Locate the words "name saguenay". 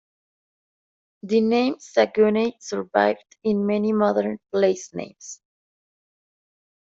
1.41-2.53